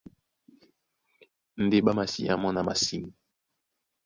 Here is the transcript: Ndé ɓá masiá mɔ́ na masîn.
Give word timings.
Ndé 1.63 1.77
ɓá 1.85 1.91
masiá 1.97 2.33
mɔ́ 2.41 2.51
na 2.55 2.61
masîn. 2.67 3.05